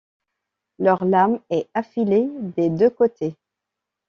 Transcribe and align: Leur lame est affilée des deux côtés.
Leur 0.79 1.05
lame 1.05 1.39
est 1.51 1.69
affilée 1.75 2.27
des 2.57 2.71
deux 2.71 2.89
côtés. 2.89 3.35